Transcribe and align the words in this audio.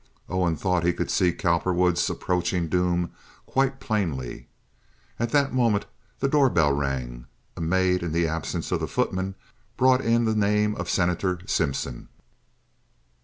Owen 0.29 0.55
thought 0.55 0.83
he 0.83 0.93
could 0.93 1.11
see 1.11 1.31
Cowperwood's 1.31 2.09
approaching 2.09 2.67
doom 2.67 3.11
quite 3.45 3.79
plainly. 3.79 4.47
At 5.19 5.29
that 5.29 5.53
moment 5.53 5.85
the 6.17 6.27
door 6.27 6.49
bell 6.49 6.73
rang. 6.73 7.27
A 7.55 7.61
maid, 7.61 8.01
in 8.01 8.11
the 8.11 8.25
absence 8.27 8.71
of 8.71 8.79
the 8.79 8.87
footman, 8.87 9.35
brought 9.77 10.01
in 10.01 10.25
the 10.25 10.33
name 10.33 10.73
of 10.73 10.89
Senator 10.89 11.37
Simpson. 11.45 12.09